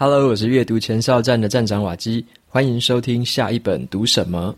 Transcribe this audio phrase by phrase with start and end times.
[0.00, 4.54] Hello，我是阅读前哨站的站长瓦基，欢迎收听下一本读什么。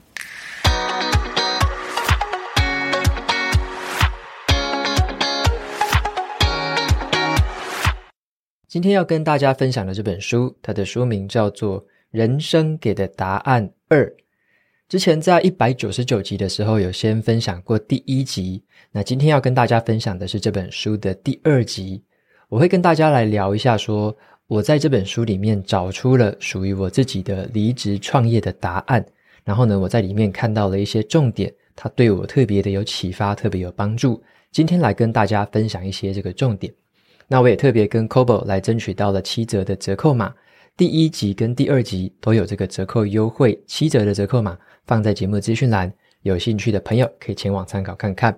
[8.68, 14.04] 今天要跟大家分享的这本书，它的书名叫做《人生给的答案二》。
[14.90, 18.62] 之前在一百九十九集的时候，有先分享过第一集。
[18.92, 22.04] 那今天要跟大家分享的是这本书的第二集。
[22.50, 24.14] 我会跟大家来聊一下说，
[24.50, 29.06] 我在这本书里面找出了属于我自己的离职创业的答案。
[29.44, 34.20] 然后呢，我在里面看到了一些重点，它对我特别的有启发，特别有帮助。
[34.50, 36.72] 今天来跟大家分享一些这个重点。
[37.28, 40.34] 那我也特别跟 Kobo 来争取到了七折的折扣码，
[40.76, 48.36] 第一集跟第二集都有这个折扣优惠，七折的折扣码放在节目资讯栏，有兴趣的朋友可以前往参考看看。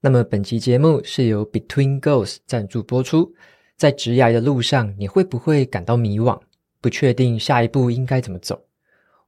[0.00, 3.32] 那么本期节目是由 Between Goals 赞助播出。
[3.78, 6.36] 在职涯的路上，你会不会感到迷惘，
[6.80, 8.60] 不确定下一步应该怎么走？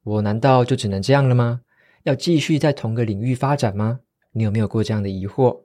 [0.02, 1.60] 我难道就只能这样了吗？
[2.02, 4.00] 要继续在同个领域发展吗？
[4.32, 5.56] 你有没有过这样的疑惑？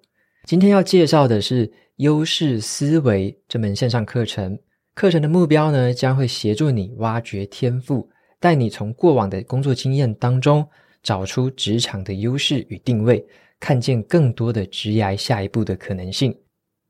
[0.44, 4.60] 今天要介绍的是优势思维这门线上课程。
[4.94, 8.08] 课程的目标呢，将会协助你挖掘天赋，
[8.40, 10.64] 带你从过往的工作经验当中
[11.02, 13.26] 找出职场的优势与定位。
[13.60, 16.38] 看见更多的职涯下一步的可能性。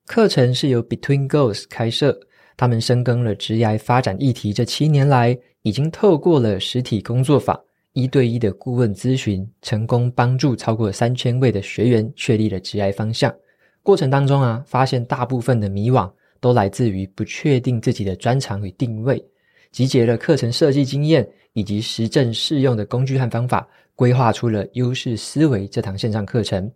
[0.05, 2.17] 课程是由 Between Goals 开设，
[2.55, 4.53] 他们深耕了职涯发展议题。
[4.53, 7.59] 这七年来，已经透过了实体工作坊、
[7.93, 13.33] 一对一的顾问咨询，成功帮助超过三千位的学员确立了职涯方向。
[13.81, 19.23] 过程当中啊，发现大部分的迷惘都来自于不确定自己的专长与定位。
[19.71, 23.67] 集结了课程设计经验以及实证适用的工具和方法。
[23.97, 26.69] 规划出了优势思维这堂线上课程。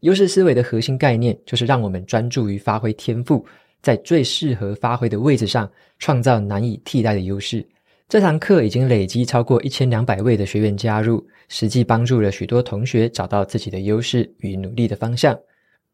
[0.00, 3.44] 优势思维的核心概念就是让我们专注于发挥天赋，
[3.80, 7.66] 在最适合发挥的位置上创造难以替代的优势。
[8.06, 15.36] 这堂课已经累积超过一千两百位的学员加入，实际帮助了许多同学找到自己的优势与努力的方向。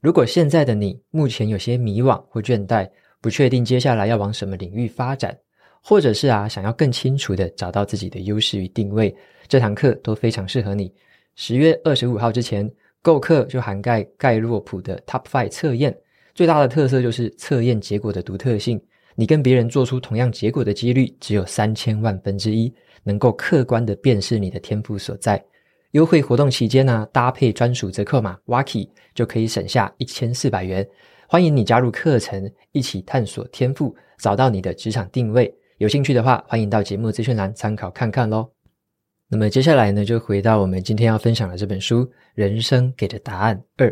[0.00, 2.88] 如果现在的你目前有些迷惘或倦怠，
[3.20, 5.36] 不确定接下来要往什么领域发展，
[5.80, 9.14] 或者是啊想要更清楚地找到自己的优势与定位。
[9.46, 10.92] 这堂课都非常适合你。
[11.36, 12.68] 十月二十五号之前
[13.02, 15.96] 购课就涵盖盖洛普的 Top Five 测验，
[16.34, 18.80] 最大的特色就是测验结果的独特性。
[19.16, 22.72] 你跟别人做出同样结果的几率只有三千万分之一，
[23.02, 25.42] 能够客观的辨识你的天赋所在。
[25.92, 30.86] 优惠活动期间呢、搭配专属折扣码 Waki 就可以省下一千四百元。
[31.26, 35.52] 欢迎你加入课程，一起探索天赋，找到你的职场定位。
[35.78, 38.59] 有兴趣的话，欢迎到节目资讯栏参考看看喽。
[39.32, 42.04] 那么接下来呢，就回到我们今天要分享的这本书
[42.34, 43.88] 《人生给的答案二》。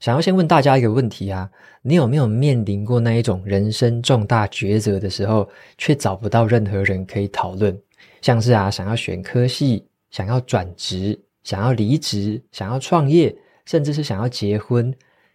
[0.00, 1.48] 想要先问大家一个问题啊，
[1.82, 7.80] 你有没有面临过那一种人生重大抉择的时候，却找不到任何人可以讨论？
[8.20, 13.32] 像是啊，想要选科系，想要转职，想要离职，想要创业，
[13.66, 14.92] 甚至是想要结婚，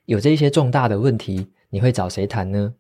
[0.08, 2.74] 有这些重大的问题，你会找谁谈呢？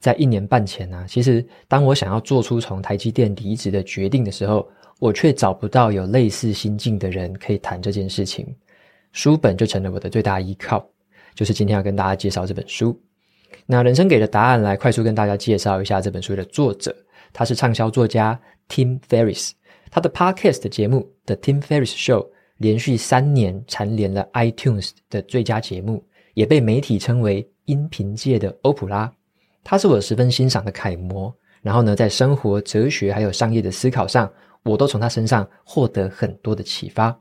[0.00, 4.68] 在一年半前啊，其实当我想要做出从台积电离职的决定的时候，
[4.98, 8.46] 我却找不到有类似心境的人可以谈这件事情，
[9.12, 10.86] 书本就成了我的最大依靠。
[11.34, 12.98] 就是今天要跟大家介绍这本书。
[13.66, 16.94] 那人生给的答案，来快速跟大家介绍一下这本书的作者，
[17.32, 18.38] 他是畅销作家
[18.68, 19.50] Tim Ferriss。
[19.90, 22.28] 他的 Podcast 节目 The Tim Ferriss Show
[22.58, 29.12] 连续三年蝉联了 iTunes 的最佳节目，也被媒体称为音频界的欧普拉。
[29.62, 31.34] 他是我十分欣赏的楷模。
[31.62, 34.30] 然后呢，在生活、哲学还有商业的思考上，
[34.64, 37.16] 我都从他身上获得很多的启发。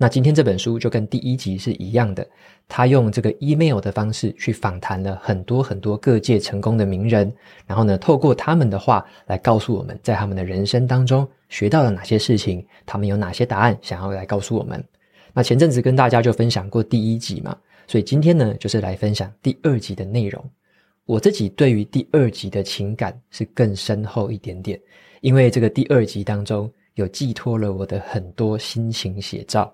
[0.00, 2.24] 那今天这本书就跟第一集是一样的，
[2.68, 7.32] 他用这个 email 的方式去访谈了很多很多各界成功的名人，
[7.66, 14.84] 然后呢，透过他们的话来告诉我们在他们的人生当中学到了哪些事情，他们有哪些答案想要来告诉我们。
[15.32, 17.56] 那前阵子跟大家就分享过第一集嘛，
[17.88, 20.44] 所以今天呢，就是来分享第二集的内容。
[21.06, 24.80] 我自己对于第二集的情感是更深厚一点点，
[25.22, 26.70] 因为这个第二集当中。
[26.98, 29.72] 有寄托了我的很多心情写照。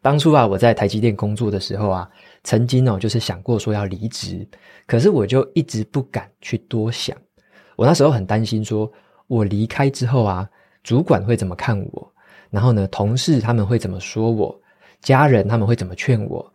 [0.00, 2.10] 当初啊，我在台积电工作的时候啊，
[2.44, 4.46] 曾经哦，就是想过说要离职，
[4.86, 7.14] 可是我就一直不敢去多想。
[7.76, 8.90] 我那时候很担心，说
[9.26, 10.48] 我离开之后啊，
[10.82, 12.12] 主管会怎么看我？
[12.50, 14.58] 然后呢，同事他们会怎么说我？
[15.02, 16.52] 家人他们会怎么劝我？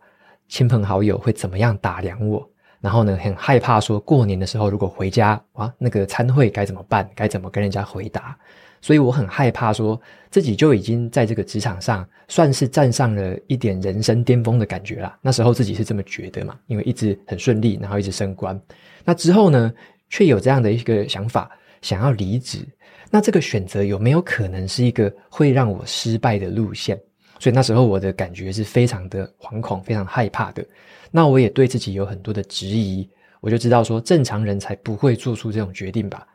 [0.48, 2.46] 亲朋好友会怎么样打量我？
[2.80, 7.08] 然后呢，很害怕说过年的时候如果回家，哇，那个餐会该怎么办？
[7.14, 8.38] 该怎么跟人家回答？
[8.80, 15.18] 所以我很害怕，说自己就已经在这个职场上算是站上了一点人生巅峰的感觉啦。
[15.20, 18.60] 那时候自己是这么觉得嘛，因为一直很顺利，然后一直升官。
[19.04, 19.72] 那之后呢，
[20.10, 21.50] 却有这样的一个想法，
[21.82, 22.58] 想要离职，
[23.10, 26.98] 那这个选择有没有可能是一个会让我失败的路线？
[27.40, 30.64] 所以那时候我的感觉是非常的惶恐，非常害怕的。
[31.10, 33.08] 那我也对自己有很多的质疑，
[33.40, 36.26] 我就知道说，正常人才不会做出这种决定吧？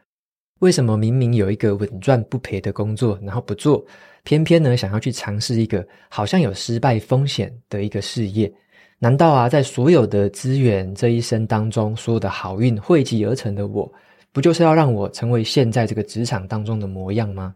[0.63, 3.85] 为什么明明有一个稳赚不赔的工作，然后不做，
[4.23, 8.49] 偏偏呢想要去尝试一个好像有失败风险的一个事业？
[8.97, 13.91] 难道啊，在所有的资源这一生当中，所有的好运汇集而成的我，
[14.31, 17.53] 不就是要让我成为现在这个职场当中的模样吗？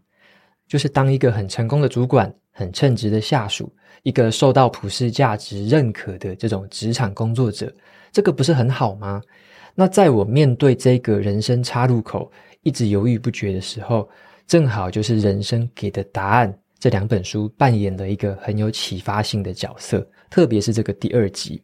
[0.66, 2.30] 就是当一个很成功的主管。
[2.50, 3.72] 很称职的下属，
[4.02, 7.72] 一个受到普世价值认可的这种职场工作者，
[8.10, 9.22] 这个不是很好吗？
[9.76, 12.28] 那在我面对这个人生岔路口，
[12.68, 14.06] 一直犹豫不决的时候，
[14.46, 21.62] 正好就是《人生给的答案》这两本书扮演了一个很有启发性的角色，特别是这个第二集。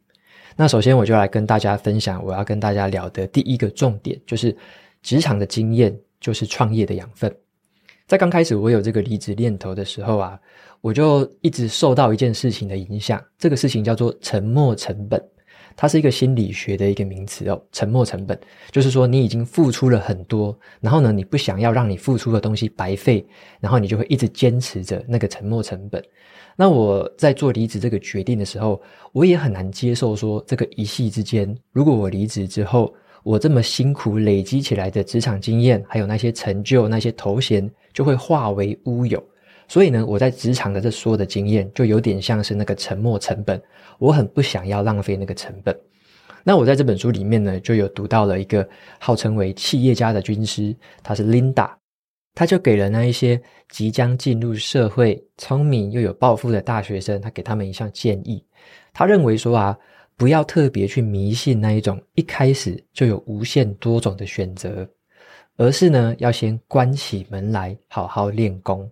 [0.55, 4.55] 那首先我就来跟大家分享，我要跟大家聊的第一个重点，就是
[5.03, 7.31] 职场的经验就是创业的养分。
[8.07, 10.39] 在刚开始我有这个离职念头的时候啊，
[10.81, 15.23] 我就一直受到一件事情的影响，这个事情叫做沉没成本，
[15.75, 17.61] 它是一个心理学的一个名词哦。
[17.71, 18.39] 沉没成本
[18.71, 23.25] 就是说你已经付出了很多，然后呢，你不想要让你付出的东西白费，
[23.59, 26.03] 然后你就会一直坚持着那个沉没成本。
[26.55, 28.81] 那我在做离职这个决定的时候，
[29.11, 32.93] 我也很难接受说这个一夕之间，如果我离职之后，
[33.23, 39.21] 我这么辛苦累积起来的职场经验，还有那些成就、那些头衔，就会化为乌有。
[39.67, 43.61] 所以呢，我在职场的这所有的经验，就有点像是那个沉没成本。
[43.97, 45.77] 我很不想要浪费那个成本。
[46.43, 48.67] 那我在这本书里面呢，就有读到了一个
[48.99, 51.71] 号称为企业家的军师，他是 Linda，
[52.35, 58.45] 他就给了那一些即将进入社会、聪明又有抱负的大学生，他给他们一项建议。
[58.93, 59.75] 他认为说啊，
[60.15, 64.87] 不要特别去迷信那一种一开始就有无限多种的选择，
[65.57, 68.87] 而是呢，要先关起门来好好练功。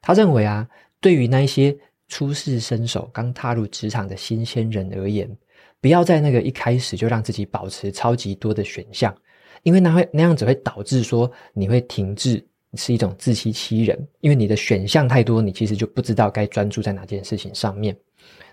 [0.00, 0.66] 他认为啊，
[1.00, 1.76] 对于那一些
[2.08, 5.30] 初试身手、刚踏入职场的新鲜人而言，
[5.80, 9.14] 不要在那个一开始就让自己保持超级多的选项，
[9.62, 12.44] 因为那会那样子会导致说你会停滞，
[12.74, 14.08] 是一种自欺欺人。
[14.20, 17.96] 因为你的选项太多，你其实就不知道该专注在哪件事情上面。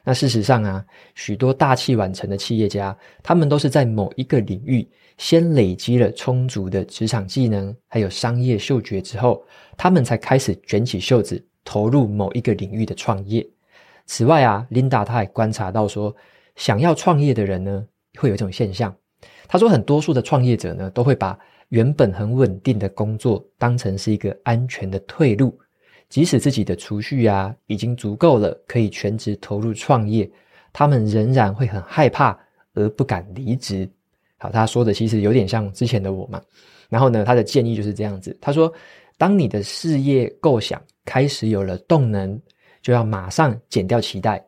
[0.08, 4.88] 那事实上啊，许多大器晚成的企业家，他们都是在某一个领域
[5.18, 9.46] 先累积了充足的职场技能，还有商业嗅觉之后，
[9.76, 13.46] 他们才开始卷起袖子投入某一个领域的创业。
[14.06, 16.16] 此外啊，琳达她还观察到说，
[16.56, 17.86] 想要创业的人呢，
[18.18, 18.96] 会有一种现象。
[19.50, 21.38] 他说，很多数的创业者呢，都会把
[21.68, 25.60] 原本很稳定的工作当成是一个安全的退路。
[26.10, 30.30] 即使自己的储蓄啊已经足够了，可以全职投入创业，
[30.72, 32.38] 他们仍然会很害怕
[32.74, 33.90] 而不敢离职。
[34.38, 36.42] 好，他说的其实有点像之前的我嘛。
[36.90, 38.38] 然后呢，他的建议就是这样子。
[38.40, 38.72] 他说，
[39.18, 42.40] 当你的事业构想开始有了动能，
[42.82, 44.42] 就要马上减掉期待，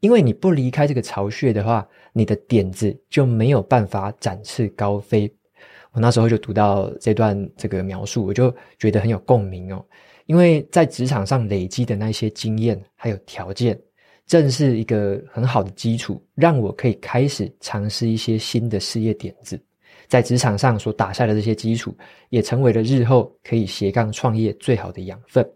[0.00, 5.32] 因为你不离开这个巢穴的话，你的点子就没有办法展翅高飞。
[5.92, 9.84] 我那时候就读到这段这个描述，我就觉得很有共鸣哦。
[10.26, 13.78] 因为在职场上累积的那些经验还有条件，
[14.26, 19.60] 正是一个很好的基础，让我可以开始尝试一些新的事业点子。
[20.06, 21.96] 在职场上所打下的这些基础，
[22.28, 25.46] 也成为了日后可以斜杠创业最好的养分。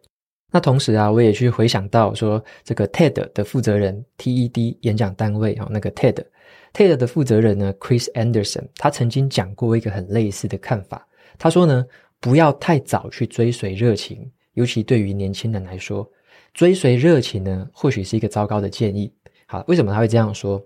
[0.50, 6.24] 那同时啊，我也去回想到说，这个 TED 的负责人 TED 演讲单位啊，那个 TED
[6.72, 11.06] TED 的负责人呢，Chris Anderson，他曾经讲过一个很类似的看法。
[11.38, 11.84] 他说呢，
[12.18, 14.30] 不要太早去追随热情。
[14.58, 16.10] 尤其对于年轻人来说，
[16.52, 19.12] 追随热情呢，或许是一个糟糕的建议。
[19.46, 20.60] 好，为什么他会这样说？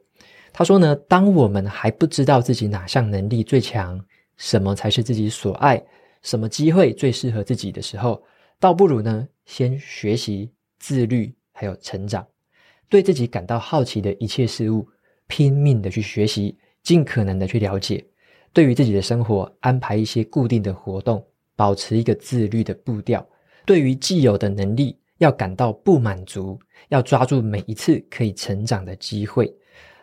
[0.51, 4.03] 他说呢，当我们还不知道自己哪项能力最强，
[4.39, 5.85] 什么才是自己所爱，
[6.23, 8.23] 什么机会最适合自己的时候，
[8.59, 12.27] 倒不如呢，先学习、自律，还有成长，
[12.89, 14.89] 对自己感到好奇的一切事物，
[15.27, 18.03] 拼命的去学习，尽可能的去了解，
[18.55, 21.23] 对于自己的生活安排一些固定的活动，
[21.55, 23.27] 保持一个自律的步调。
[23.65, 29.53] 对于既有的能力，要感到不满足，要抓住每一次可以成长的机会。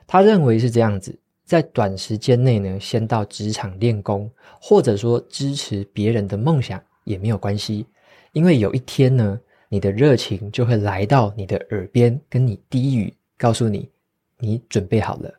[0.07, 4.29] 他认为是这样子，在短时间内呢，先到职场练功，
[4.61, 7.85] 或者说支持别人的梦想也没有关系，
[8.33, 13.89] 因为有一天呢，你的热情就会来到你的耳边，跟你低语，告诉你，
[14.37, 15.38] 你准备好了。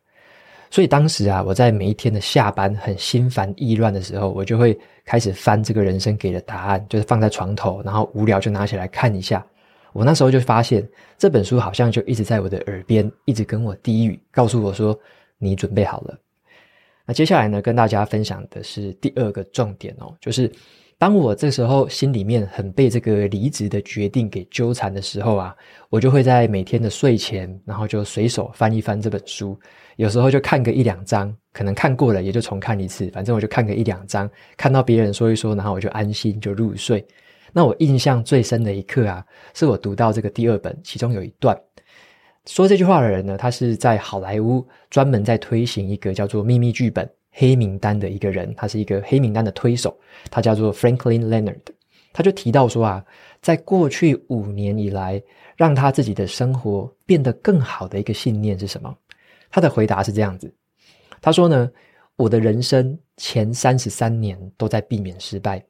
[0.71, 9.45] 所以当时啊，我在每一天的下班很心烦意乱的时候，我就会开始翻这个人生给的答案，就是放在床头，然后无聊就拿起来看一下。
[9.93, 14.97] 我那时候就发现这本书好像就一直在我的耳边，一直跟我低语，告诉我说
[15.37, 16.17] ：“你准备好了。”
[17.05, 20.49] 那接下来呢，跟大家分享的是第二个重点哦，就是
[21.01, 25.57] 当我这时候心里面很被这个离职的决定给纠缠的时候啊，
[25.89, 29.59] 我就会在每天的睡前，然后就随手翻一翻这本书，
[29.97, 37.03] 有时候就看个一两章，可能看过了也就重看一次，反正我就看个一两章，看到别人说一说，然后我就安心就入睡。
[37.51, 41.59] 那我印象最深的一刻啊，是我读到这个第二本，其中有一段
[42.45, 47.11] 说这句话的人呢，他是在好莱坞专门在推行一个叫做秘密剧本。
[47.31, 49.99] 黑名单的一个人，他是一个黑名单的推手，
[50.31, 51.61] 他叫做 Franklin Leonard。
[52.13, 53.05] 他就提到说啊，
[53.41, 55.23] 在过去五年以来，
[55.57, 58.93] 让他自己的生活变得更好的一个信念是什么？
[59.49, 60.53] 他的回答是这样子，
[61.21, 61.71] 他说呢，
[62.17, 65.65] 我的人生前三十三年都在避免失败，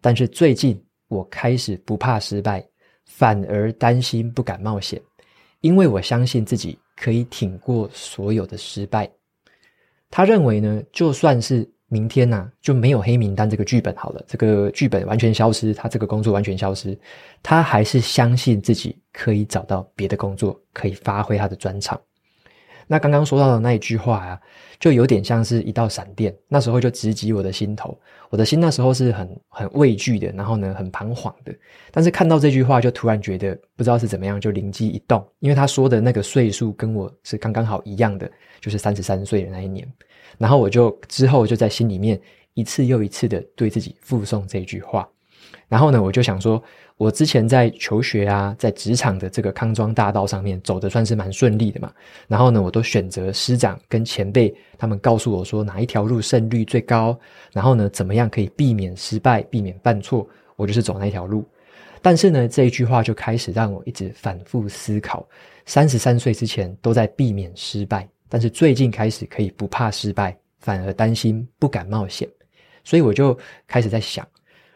[0.00, 2.62] 但是最近我开始不怕失败，
[3.06, 5.00] 反而担心不敢冒险，
[5.62, 9.10] 因为我相信自己可以挺过所有的失败。
[10.10, 16.98] 他认为呢，就算是明天呐、啊，就没有黑名单这个剧本好了，这个剧本完全消失，他这个工作完全消失，
[17.42, 22.00] 他还是相信自己可以找到别的工作，可以发挥他的专长。
[22.88, 24.40] 那刚刚说到的那一句话啊，
[24.80, 27.96] 就有点像是一道闪电，那时候就直击我的心头。
[28.30, 31.54] 我的心那时候是很很畏惧的，然后呢，很彷徨的。
[31.90, 38.30] 但是看到这句话，就突然觉得不知道是怎么样，就灵机一动，因为他说的那个岁数跟我是刚刚好一样的，
[38.60, 39.86] 就是三十三岁的那一年。
[40.38, 42.20] 然后我就之后就在心里面
[42.54, 45.08] 一次又一次的对自己复诵这句话。
[45.68, 46.62] 然后呢，我就想说，
[46.96, 51.92] 我之前在求学啊，在职场的这个康庄大道上面走得算是蛮顺利的嘛。
[52.26, 57.18] 然后呢，我都选择师长跟前辈他们告诉我说哪一条路胜率最高，
[57.52, 60.26] 然后呢，怎么样可以避免失败、避免犯错，
[60.56, 61.44] 我就是走那条路。
[62.00, 65.28] 但是呢，这一句话就开始让我一直反复思考：
[65.66, 72.28] 三十三岁之前都在避免失败，但是最近开始可以不怕失败，反而担心不敢冒险。
[72.84, 73.36] 所以我就
[73.66, 74.26] 开始在想。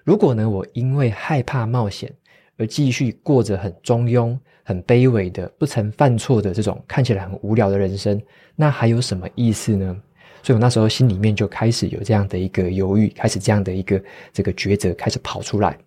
[0.05, 2.13] 如果呢，我因为害怕冒险
[2.59, 8.21] 而继续过着很中庸、很卑微的、不曾犯错的这种看起来很无聊的人生，
[8.57, 9.97] 那还有什么意思呢？
[10.43, 15.79] 所以我那时候心里面就开始有这样的一个犹豫，开始这样的一个这个抉择开始跑出来。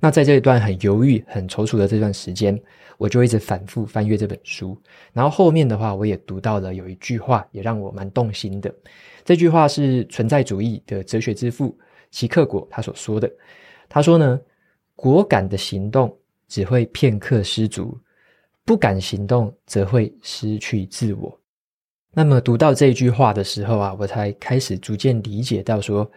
[0.00, 2.58] 那在这一段很犹豫、很踌躇的这段时间，
[2.96, 4.74] 我就一直反复翻阅这本书。
[5.12, 8.74] 然后后面的话，我也读到了有一句话，也让我蛮动心的。
[9.26, 11.76] 这句话是存在主义的哲学之父。
[12.10, 13.30] 齐克果他所说的，
[13.88, 14.40] 他说呢，
[14.96, 16.14] 果敢的行动
[16.48, 17.98] 只会片刻失足，
[18.64, 21.38] 不敢行动则会失去自我。
[22.12, 26.10] 那么读到这句话的时候啊，我才开始逐渐理解到说，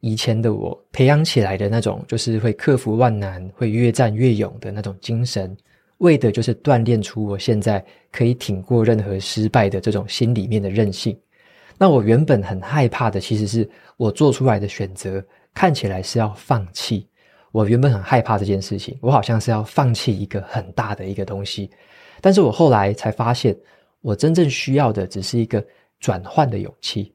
[0.00, 5.56] 以前的我培养起来的那种就是会克服万难、会越战越勇的那种精神，
[5.98, 11.18] 为的就是锻炼出我现在可以挺过任何失败的这种心里面的韧性。
[11.78, 15.24] 那我原本很害怕的，其实是我做出来的选择
[15.56, 17.08] 看起来是要放弃。
[17.50, 21.70] 我原本很害怕这件事情，我好像是要放弃一个很大的一个东西。
[22.20, 23.56] 但是我后来才发现，
[24.02, 25.64] 我真正需要的只是一个
[25.98, 27.10] 转换的勇气。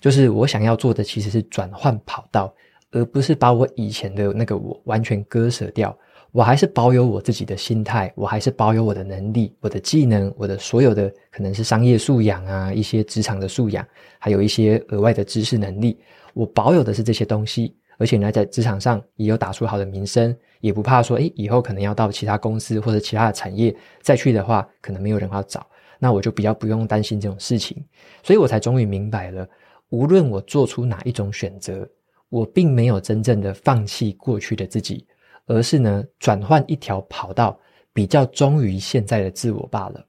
[0.00, 2.54] 就是我想要做的其实是转换跑道，
[2.90, 5.96] 而不是把我以前的那个我完全割舍掉。
[6.30, 13.86] 我还是保有我自己的心态，我还是保有我的能力、我的技能、我的所有的可能是商业素养啊，一些职场的素养，
[14.18, 15.98] 还有一些额外的知识能力。
[16.34, 25.66] 我保有的是这些东西，而且呢，在职场上也有打出好的名声，也不怕说，诶，以后可能要到其他公司或者其他的产业再去的话，可能没有人要找，
[25.98, 27.84] 那我就比较不用担心这种事情。
[28.22, 29.48] 所以我才终于明白了，
[29.90, 31.88] 无论我做出哪一种选择，
[32.28, 35.06] 我并没有真正的放弃过去的自己。
[35.50, 37.58] 而是呢，转换一条跑道，
[37.94, 40.04] 比较忠于现在的自我罢了。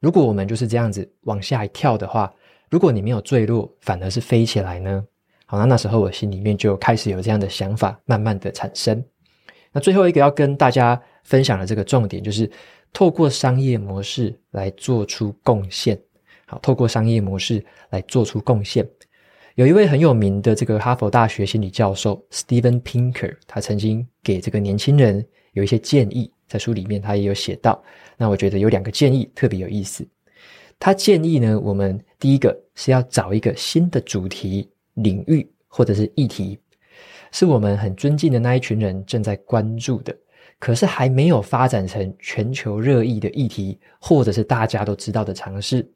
[0.00, 2.32] 如果我们就是这样子往下一跳的话，
[2.70, 5.04] 如果你没有坠落，反而是飞起来呢？
[5.50, 9.04] 好，那那时候我心里面就开始有这样的想法，慢慢的产生。
[9.72, 12.48] 那最后一个要跟大家分享的这个重点，就是
[12.92, 16.00] 透过商业模式来做出贡献。
[16.46, 18.88] 好，透过商业模式来做出贡献。
[19.56, 27.82] 有一位很有名的这个哈佛大学心理教授 Steven Pinker，他曾经给这个年轻人有一些建议，在书里面他也有写到。
[28.16, 30.06] 那我觉得有两个建议特别有意思。
[30.78, 36.58] 他建议呢，我们第一个是要找一个新的主题、领域或者是议题，
[37.32, 40.16] 是我们很尊敬的那一群人正在关注的，
[40.58, 45.88] 可是还没有发展成全球热议的议题，或者是大家都知道的尝试。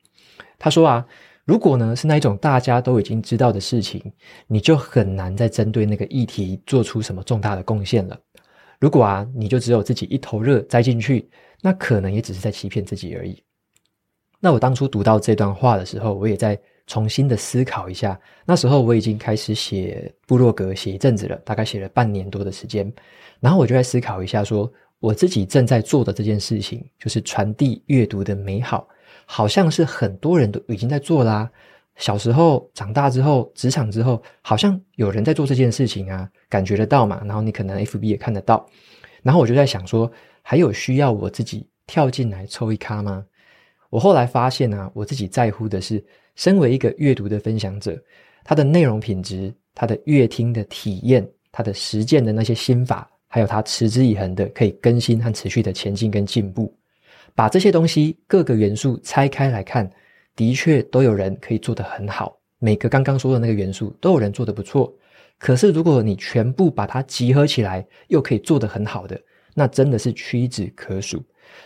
[0.58, 1.06] 他说啊。
[1.46, 4.02] 如果呢是那一种大家都已经知道的事情，
[4.46, 8.18] 你就很难再针对那个议题做出什么重大的贡献了。
[8.80, 11.28] 如果啊你就只有自己一头热栽进去，
[11.60, 13.42] 那可能也只是在欺骗自己而已。
[14.40, 18.18] 那我当初读到这段话的时候，我也在重新的思考一下。
[18.44, 22.92] 那时候我已经开始写部落格，写一阵子了，大概写了半年多的时间。
[23.40, 28.88] 然后我就在思考一下说，说我自己正在做的这件事情，就是传递阅读的美好，
[29.26, 31.50] 好像是很多人都已经在做啦。
[31.96, 37.22] 小时候、长大之后、职场之后，好像有人在做这件事情啊，感觉得到嘛。
[37.24, 38.66] 然后你可能 FB 也看得到。
[39.22, 40.10] 然后我就在想说，
[40.42, 43.24] 还有需要我自己跳进来抽一咖吗？
[43.90, 47.96] 我后来发现啊，我自己在乎的是，身为一个阅读的分享者，
[48.44, 56.76] 他的内容品质、他的阅听的体验、他的实践的那些心法，还有他持之以恒的可以更新和持续的前进跟进步，
[57.34, 59.90] 把这些东西各个元素拆开来看。
[60.36, 64.92] 的确都有人可以做得很好，每个刚刚说的那个元素都有人做得不错。
[65.38, 69.16] 可是如果你全部把它集合起来，又可以做得很好的，
[69.54, 71.22] 那真的是屈指可数。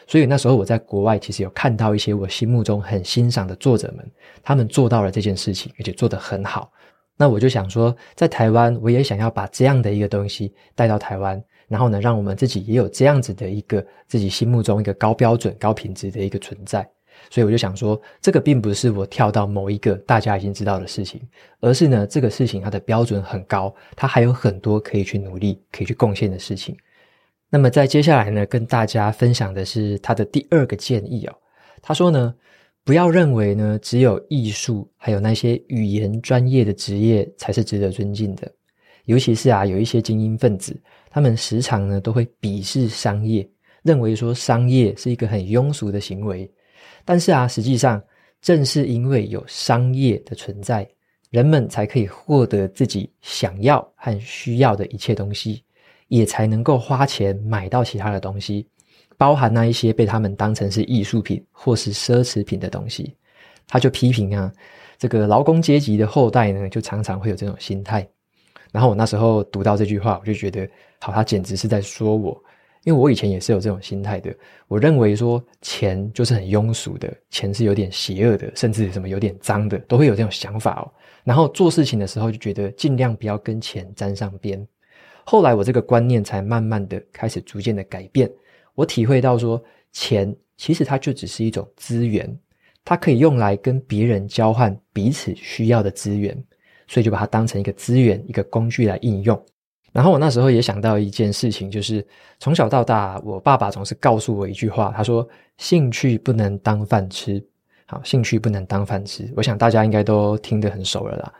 [0.06, 4.10] 所以那时候我在国外其实有看到一些我心目中很欣赏的作者们，
[4.42, 6.70] 他们做到了这件事情，而且做得很好。
[7.16, 16.88] 那我就想说，在台湾我也想要把这样的一个东西带到台湾，然后呢，让我们自己也有这样子的一个自己心目中一个高标准、高品质的一个存在。
[17.28, 21.20] 所以我就想说，这个并不是我跳到某一个大家已经知道的事情，
[21.58, 26.76] 而是呢，这个事情它的标准很高，它还有很多可以去努力、可以去贡献的事情。
[27.50, 31.34] 那么在接下来呢，跟大家分享的是他的第二个建议哦。
[31.80, 32.34] 他说呢，
[32.84, 38.50] 不要认为呢，只有艺术还有那些语言专业的职业才是值得尊敬的，
[39.06, 40.78] 尤其是啊，有一些精英分子，
[41.08, 43.48] 他们时常呢都会鄙视商业，
[43.82, 46.50] 认为说商业是一个很庸俗的行为。
[47.04, 48.02] 但是啊，实际上
[48.42, 50.86] 正是因为有商业的存在，
[51.30, 55.62] 人们才可以获得自己想要和需要的一切东西，
[56.08, 58.66] 也才能够花钱买到其他的东西，
[59.16, 63.14] 包含那一些被他们当成是艺术品或是奢侈品的东西。
[63.66, 64.52] 他就批评啊，
[64.98, 68.08] 这个劳工阶级的后代呢，就常常会有这种心态。
[68.72, 70.68] 然后我那时候读到这句话，我就觉得，
[71.00, 72.42] 好，他简直是在说我。
[72.84, 74.34] 因为我以前也是有这种心态的，
[74.68, 80.88] 我认为说钱就是很庸俗的，钱是有点邪恶的，甚至什么有点脏的，都会有这种想法哦。
[81.24, 84.66] 然后做事情的时候就觉得尽量不要跟钱沾上边。
[85.30, 88.30] 后来我这个观念才慢慢的开始逐渐的改变，
[88.74, 89.62] 我体会到说
[89.92, 92.34] 钱其实它就只是一种资源，
[92.82, 96.34] 它可以用来跟别人交换彼此需要的资源，
[96.86, 99.38] 所以就把它当成一个资源、一个工具来应用。
[99.92, 102.02] 然后我那时候也想到一件事情，就是
[102.38, 107.38] 从小到大，我爸爸总是告诉我一句话，他说：“兴趣不能当饭吃。”
[107.84, 109.30] 好，兴趣不能当饭吃。
[109.36, 111.34] 我想大家应该都听得很熟了啦。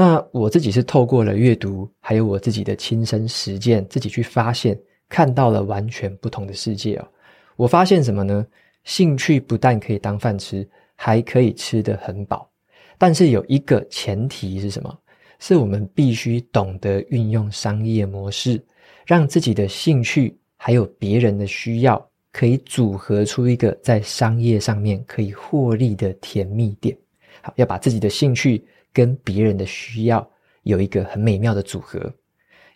[0.00, 7.08] 那我自己是透过了阅读，还有我自己的亲身实践，自己去发现，看到了完全不同的世界哦。
[7.56, 8.46] 我发现什么呢？
[8.84, 12.48] 兴趣不但可以当饭吃，还可以吃得很饱。
[12.96, 14.96] 但是有一个前提是什么？
[15.40, 18.64] 是我们必须懂得运用商业模式，
[19.04, 26.96] 让自己的兴趣还有别人的需要，可以组合出一个在商业上面可以获利的甜蜜点。
[27.42, 30.28] 好，要把自己的兴趣跟别人的需要
[30.62, 32.12] 有一个很美妙的组合。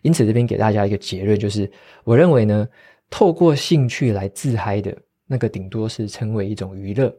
[0.01, 1.69] 因此，这边给大家一个结论，就是
[2.03, 2.67] 我认为呢，
[3.09, 4.97] 透过兴趣来自嗨的
[5.27, 7.09] 那个，顶多是称为一种娱乐；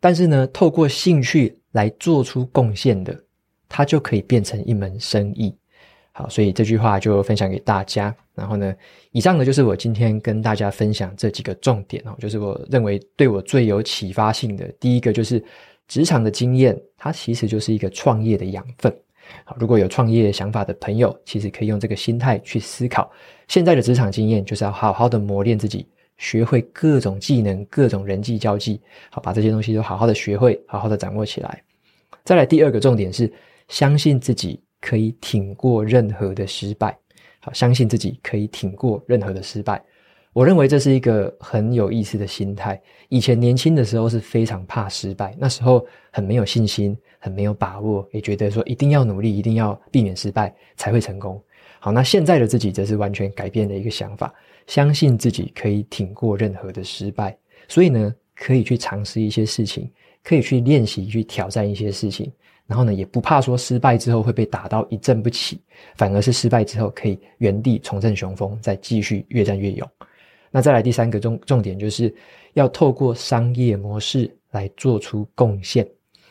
[0.00, 3.18] 但是呢，透过兴趣来做出贡献的。
[3.74, 5.56] 它就可以变成一门生意，
[6.12, 8.14] 好，所以这句话就分享给大家。
[8.34, 8.74] 然后呢，
[9.12, 14.68] 以上呢就是我今天跟大家分享这几个重点哦，就是我认为对我最有启发性的。
[14.78, 15.42] 第一个就是
[15.92, 18.90] 职场的经验，它其实就是一个创业的养分。
[19.44, 23.12] 好，如果有创业想法的朋友，其实可以用这个心态去思考。
[23.46, 31.62] 现在的职场经验就是要好好的磨练自己，学会各种技能、各种人际交际，好，把这些东西都好好的学会，好好的掌握起来。
[32.24, 33.30] 再来第二个重点是。
[33.68, 36.98] 相信自己可以挺过任何的失败，
[37.40, 39.82] 好，相信自己可以挺过任何的失败。
[40.32, 42.80] 我认为这是一个很有意思的心态。
[43.10, 51.38] 以前年轻的时候是非常怕失败，那时候很没有信心，很没有把握，也觉得说一定要努力，一定要避免失败才会成功。
[51.78, 54.32] 好，那现在的自己则是完全改变的一个想法，
[54.66, 57.36] 相信自己可以挺过任何的失败，
[57.68, 59.90] 所以呢，可以去尝试一些事情，
[60.24, 62.32] 可以去练习，去挑战一些事情。
[62.66, 65.60] 然后呢，也不怕说失败之后会被打到一振不起，
[65.94, 69.86] 反而是失败之后可以原地重振雄风，再继续越战越勇。
[70.52, 72.14] 那再来第三个重重点，就是
[72.52, 75.84] 要透过商业模式来做出贡献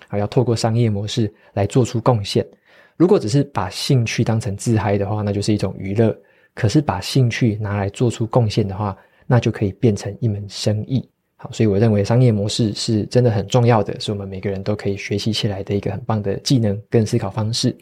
[0.07, 2.47] 啊，要透过商业模式来做出贡献。
[2.95, 6.11] 如果只是把兴趣当成自嗨的话，那就是一种娱乐；
[6.53, 11.03] 可是把兴趣拿来做出贡献的话，那就可以变成一门生意。
[11.35, 17.75] 好，所以我认为商业模式是真的很重要的，是我们每个人都可以学习起来的一个很棒的技能跟思考方式。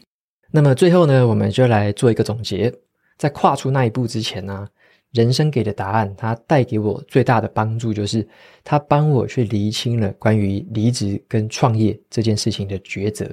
[0.50, 2.72] 那么最后呢，我们就来做一个总结。
[3.18, 4.66] 在跨出那一步之前呢、
[5.12, 8.26] 人生给的答案，它带给我最大的帮助就是，
[8.62, 13.28] 它帮我去厘清了关于离职跟创业这件事情的抉择。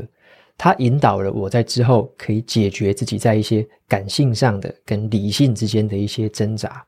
[0.57, 6.83] 它引导了我在之后可以解决自己在一些感性上的跟理性之间的一些挣扎。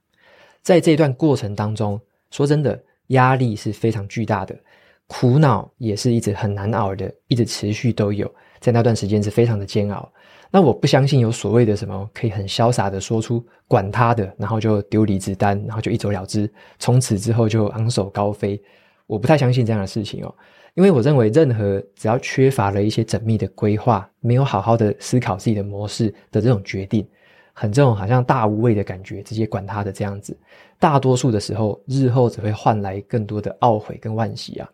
[0.63, 4.58] 在这段过程当中，说真的，压力是非常巨大的，
[5.06, 8.30] 苦恼也是一直很难熬的，一直持续都有。
[8.60, 10.12] 在那段时间是非常的煎熬。
[10.51, 18.59] 那我不相信有所谓的什么可以很潇洒的说出“管他的”，然后就丢离职单，然后就一走了之，从此之后就昂首高飞。
[19.05, 20.33] 我不太相信这样的事情哦，
[20.73, 27.07] 因为我认为任何只要缺乏了一些缜密的规划，没有好好的思考自己的模式的这种决定，
[27.53, 30.38] 很这种好像大无畏的感觉，直接管他的这样子，
[30.79, 34.69] 大多数的时候，日后只会换来更多的懊悔跟惋惜啊。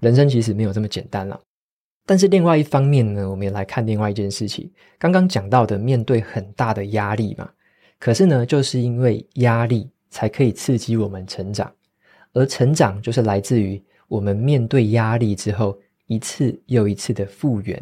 [0.00, 1.38] 人生其实没有这么简单了。
[2.08, 4.70] 但是另外一方面呢，我们也来看另外一件事情。
[4.98, 7.50] 刚刚讲到的，面对很大的压力嘛，
[7.98, 11.70] 可是呢，就是因为压力才可以刺激我们成长，
[12.32, 17.78] 而成长就是来自于我们面对压力之后一次又一次的复原。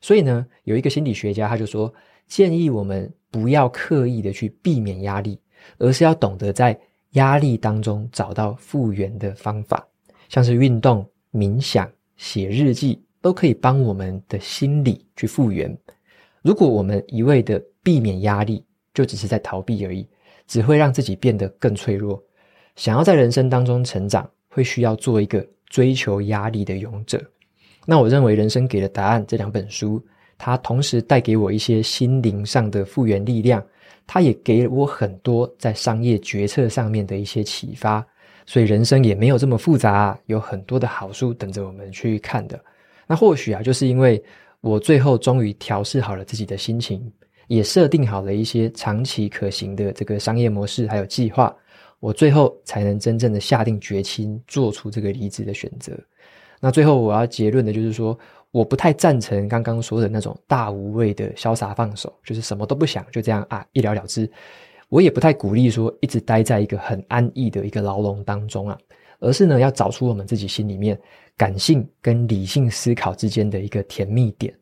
[0.00, 1.92] 所以呢，有一个心理学家他就说，
[2.28, 5.36] 建议我们不要刻意的去避免压力，
[5.78, 6.78] 而是要懂得在
[7.14, 9.84] 压力当中找到复原的方法，
[10.28, 13.02] 像是运动、冥想、写日记。
[13.20, 15.76] 都可以帮我们的心理去复原。
[16.42, 20.06] 如果我们一味的避免压力，就只是在逃避而已，
[20.46, 22.22] 只会让自己变得更脆弱。
[22.76, 27.20] 想要在人生当中成长，会需要做一个追求压力的勇者。
[27.84, 30.00] 那我认为《人生给的答案》这两本书，
[30.36, 33.64] 它同时带给我一些心灵上的复原力量，
[34.06, 38.06] 它也给了我很多在商业决策上面的一些启发。
[38.46, 42.58] 所以人生也没有这么复杂，有很多的好书等着我们去看的。
[43.08, 44.22] 那或许啊，就是因为
[44.60, 47.10] 我最后终于调试好了自己的心情，
[47.48, 51.52] 也设定好了一些长期可行的这个商业模式还有计划，
[52.00, 55.92] 我最后才能真正的下定决心做出这个离职的选择。
[56.60, 58.18] 那最后我要结论的就是说，
[58.50, 64.30] 我不太赞成刚刚说的那种大无畏的潇洒放手，就是什么都不想就这样啊一了了之。
[64.88, 68.78] 我也不太鼓励说一直待在一个很安逸的一个牢笼当中啊，
[69.18, 70.98] 而是呢要找出我们自己心里面。
[71.36, 74.52] 感性跟理性思考之间的一个甜蜜点，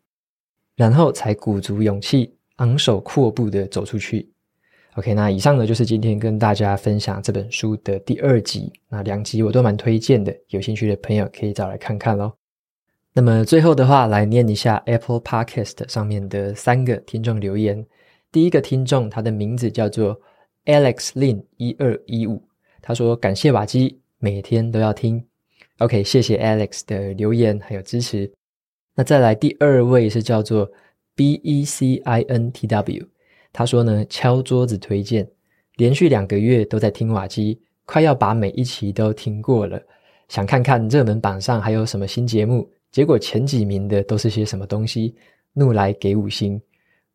[0.75, 4.31] 然后才鼓足勇气，昂首阔步的走出去。
[4.97, 8.71] OK，那以上呢就是今天跟大家分享这本书的第二集。
[8.91, 12.37] 那两集我都蛮推荐的，有兴趣的朋友可以找来看看咯。
[13.15, 17.87] 那么最后的话，来念一下 Apple Podcast 上面的三个听众留言。
[18.31, 20.21] 第一个听众，他的名字叫做
[20.67, 22.47] Alex Lin 一二一五，
[22.83, 25.25] 他说感谢瓦基，每天都要听。
[25.79, 28.33] OK，谢谢 Alex 的留言还有支持。
[28.95, 30.71] 那再来第二位是叫做
[31.17, 33.07] BECINTW，
[33.53, 35.29] 他说呢，敲桌子推荐，
[35.77, 39.83] 连续两个月都在听瓦基，快要把每一期都听过了，
[40.29, 45.15] 想看看热门榜上还有什么新节目，结果前几名的都是些什么东西，
[45.53, 46.59] 怒来给五星。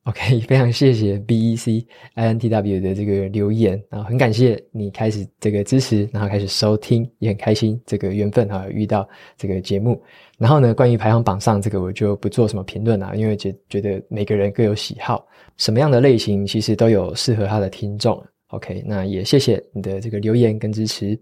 [0.05, 1.85] OK， 非常谢谢 B E C
[2.15, 10.01] I N T W 的这个留言，然后很感谢你开始这个支持，然后开始收听，也很开心这个缘分哈，遇到这个节目。
[10.39, 15.23] 然后呢，关于排行榜上这个，我就不做什么评论啦，因为觉觉得每个人各有喜好，
[15.57, 18.19] 什么样的类型其实都有适合他的听众。
[18.47, 21.17] OK，那也谢谢你的这个留言跟支持。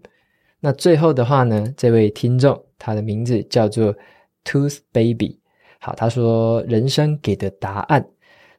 [0.58, 3.94] 那最后的话呢，这位听众他的名字叫做
[4.42, 5.38] Tooth Baby，
[5.80, 8.02] 好，他说人生给的答案。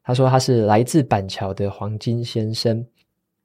[0.04, 2.86] 他说他是来自板桥的黄金先生，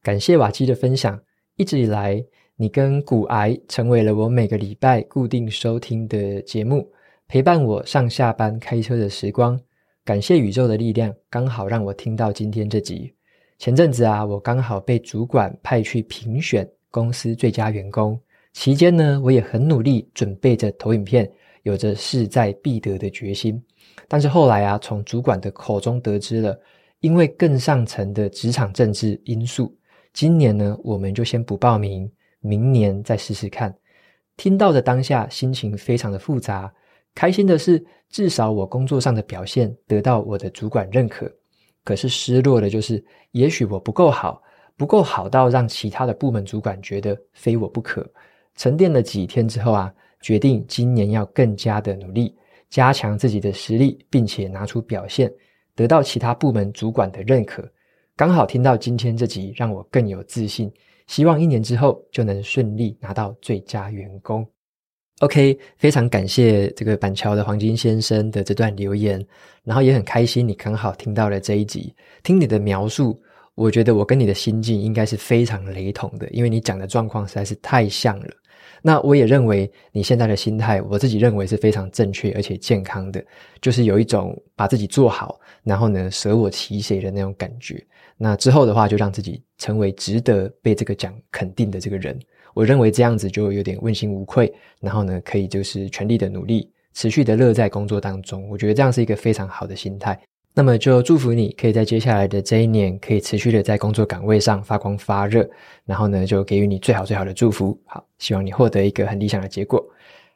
[0.02, 1.20] 感谢瓦基的分享。
[1.56, 2.24] 一直以来，
[2.56, 6.90] 你跟股癌成为了我每个礼拜固定收听的节目，
[7.28, 9.58] 陪伴我上下班开车的时光。
[10.04, 13.12] 感谢宇宙的力量，刚好让我听到今天这集。
[13.58, 18.18] 前阵子啊，我刚好被主管派去评选公司最佳员工，
[18.52, 21.30] 期间呢，我也很努力准备着投影片，
[21.66, 23.60] 有着势在必得的决心。
[24.06, 26.56] 但是后来啊，从主管的口中得知了，
[27.00, 29.76] 因为更上层的职场政治因素，
[30.12, 33.76] 今年呢，我们就先不报名，明年再试试看。
[34.36, 36.72] 听到的当下，心情非常的复杂。
[37.16, 41.28] 开心的是，至少我工作上的表现得到我的主管认可。
[41.82, 44.40] 可是失落的就是，也许我不够好，
[44.76, 48.08] 不够好到让其他的部门主管觉得非我不可。
[48.54, 49.92] 沉淀了几天之后啊，
[50.26, 52.34] 决定今年要更加的努力。
[52.68, 55.32] 加强自己的实力，并且拿出表现，
[55.76, 57.64] 得到其他部门主管的认可。
[58.16, 60.68] 刚好听到今天这集，让我更有自信。
[61.06, 64.44] 希望一年之后就能顺利拿到最佳员工。
[65.20, 69.24] OK，非常感谢这个板桥的黄金先生的这段留言，
[69.62, 73.16] 然后也很开心你刚好听到了这一集，听你的描述，
[73.54, 78.34] 我觉得我跟你的心境应该是非常雷同的，因为你讲的状况实在是太像了。
[78.82, 83.24] 那我也认为你现在的心态，我自己认为是非常正确而且健康的，
[83.60, 87.84] 就是有一种把自己做好，然后呢舍我其谁的那种感觉。
[88.16, 92.18] 那之后的话，就让自己成为值得被这个奖肯定的这个人。
[92.54, 98.48] 我认为这样子就有点问心无愧，然后呢，可以就是全力的努力，持续的乐在工作当中。
[98.48, 100.18] 我觉得这样是一个非常好的心态。
[100.58, 105.46] 那么就祝福你可以在接下来的这一年，可以持续的在工作岗位上发光发热。
[105.84, 107.78] 然后呢，就给予你最好最好的祝福。
[107.84, 109.86] 好，希望你获得一个很理想的结果。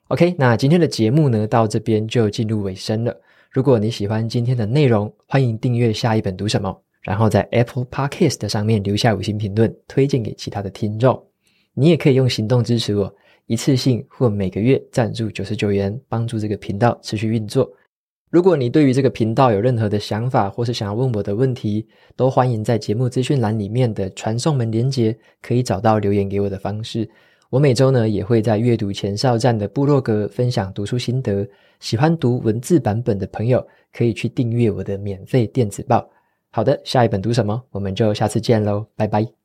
[0.08, 3.18] OK，那今天的节目呢，到这边就进入尾声了。
[3.50, 11.18] 如果你喜欢今天的内容，欢迎订阅下一本读什么，然后在 Apple Podcast 上面留下五星评论，推荐给其他的听众。
[11.72, 13.10] 你也可以用行动支持我，
[13.46, 17.66] 一次性或每个月赞助九十九元，帮助这个频道持续运作。
[18.30, 27.08] 如果你对于这个频道有任何的想法，或是想要问我的问题，都欢迎在节目资讯栏里面的传送门连接，可以找到留言给我的方式。
[27.50, 31.44] 我每周呢也会在阅读前哨站的部落格分享读书心得，
[31.80, 36.08] 喜欢读文字版本的朋友可以去订阅我的免费电子报。
[36.50, 37.60] 好的，下一本读什么？
[37.72, 39.39] 我们就下次见喽，拜拜。